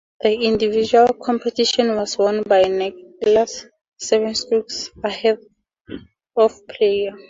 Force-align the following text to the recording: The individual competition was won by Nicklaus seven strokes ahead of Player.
The 0.21 0.33
individual 0.33 1.09
competition 1.13 1.95
was 1.95 2.17
won 2.17 2.41
by 2.41 2.63
Nicklaus 2.63 3.67
seven 3.99 4.33
strokes 4.33 4.89
ahead 5.03 5.37
of 6.35 6.59
Player. 6.67 7.11